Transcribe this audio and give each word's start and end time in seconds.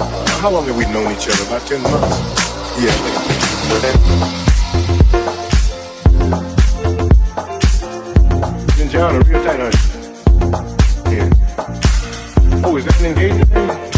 How 0.00 0.48
long 0.50 0.64
have 0.64 0.76
we 0.76 0.86
known 0.86 1.12
each 1.12 1.28
other? 1.28 1.44
About 1.44 1.66
10 1.66 1.82
months? 1.82 2.16
Yeah. 2.80 2.96
You 8.78 8.88
John 8.90 9.16
a 9.16 9.20
real 9.20 9.44
tight, 9.44 9.60
aren't? 9.60 9.74
Yeah. 11.12 11.28
Oh, 12.64 12.76
is 12.78 12.84
that 12.86 13.00
an 13.00 13.06
engagement 13.06 13.50
ring? 13.50 13.89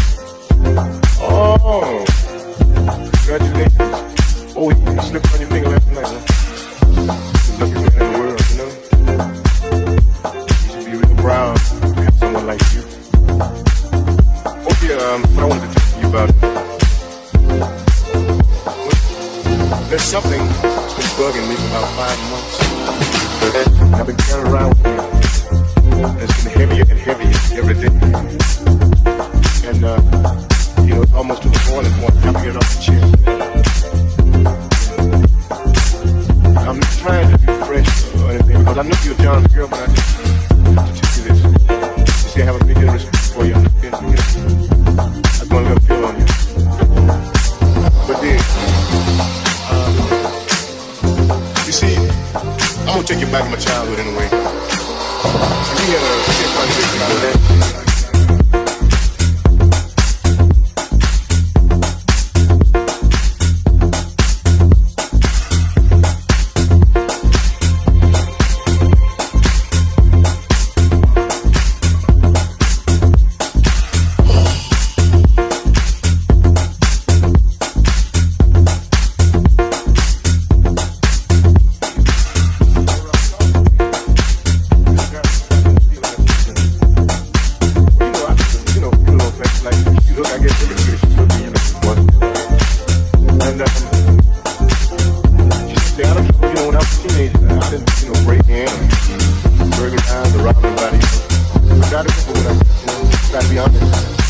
break 98.23 98.47
in 98.47 98.67
and 98.67 99.71
burglarize 99.71 100.35
around 100.35 100.63
anybody. 100.63 100.97
everybody. 101.69 102.09
gotta 103.31 103.49
be 103.49 103.59
honest. 103.59 104.22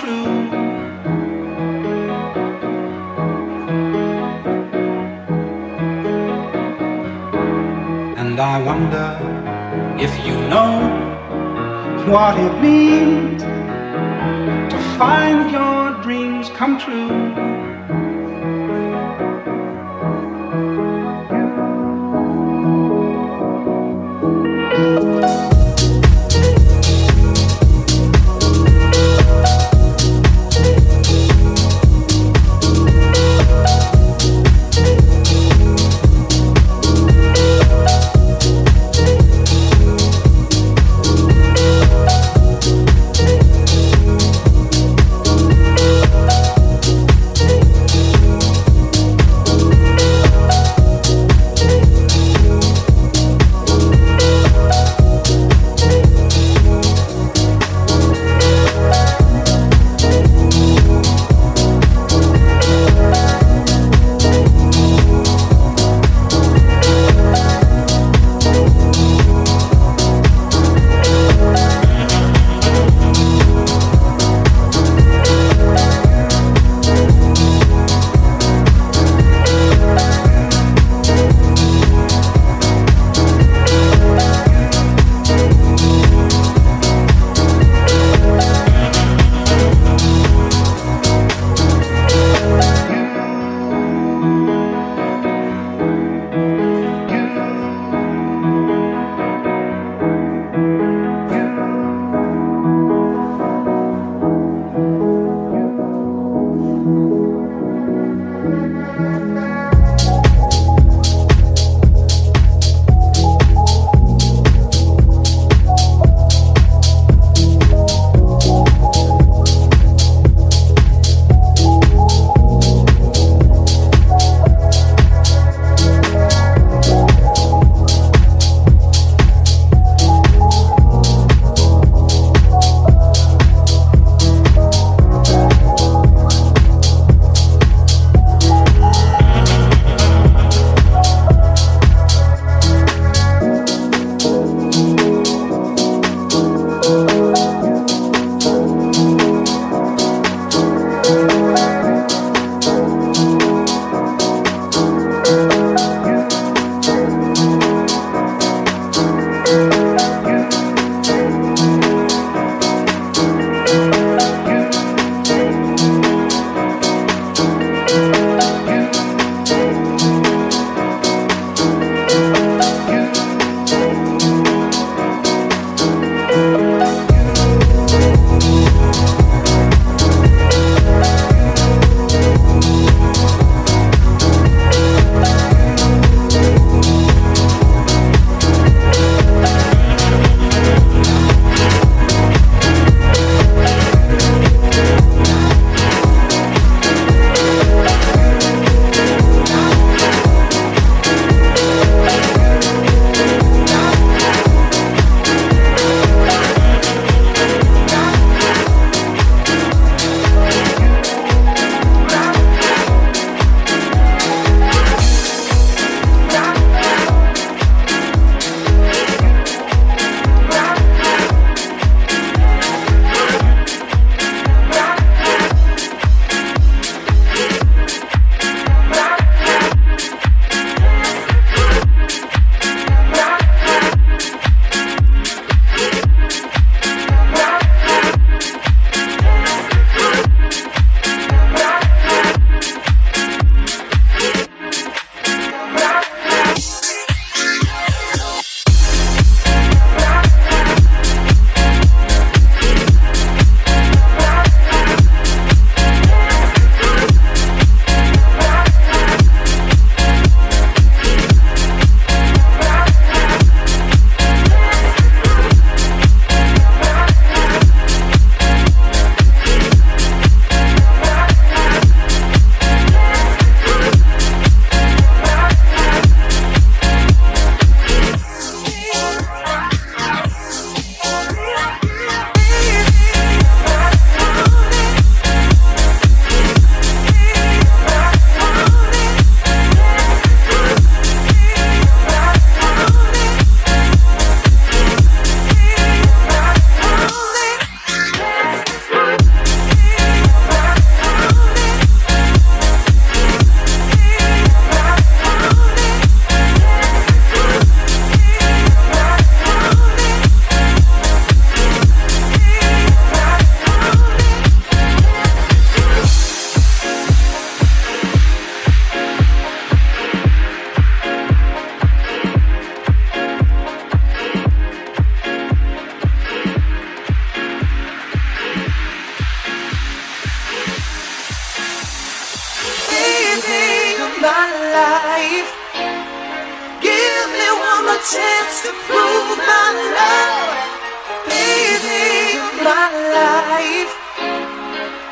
true. 0.00 0.30
And 8.20 8.38
I 8.38 8.62
wonder 8.62 9.08
if 9.98 10.12
you 10.26 10.36
know 10.52 10.72
what 12.12 12.38
it 12.38 12.54
means 12.62 13.42
to 14.72 14.78
find 14.98 15.50
your 15.50 16.00
dreams 16.02 16.48
come 16.50 16.78
true. 16.78 17.57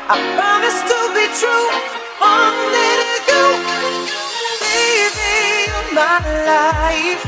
I 0.09 0.15
promise 0.39 0.79
to 0.87 0.99
be 1.15 1.25
true 1.35 1.67
only 2.23 2.91
to 3.03 3.11
you, 3.27 3.43
baby. 4.63 5.67
You're 5.67 5.91
my 5.93 6.23
life. 6.47 7.23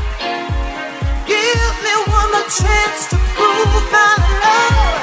Give 1.28 1.74
me 1.84 1.94
one 2.08 2.32
more 2.32 2.48
chance 2.48 3.02
to 3.12 3.18
prove 3.36 3.84
my 3.92 4.15
love, 4.44 4.96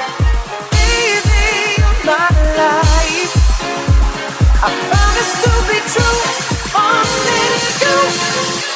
baby. 0.72 1.76
You're 1.76 2.00
my 2.08 2.28
life. 2.56 3.34
I 4.64 4.68
promise 4.88 5.32
to 5.44 5.52
be 5.68 5.78
true 5.92 6.20
only 6.80 7.44
to 7.82 7.92
you. 8.16 8.75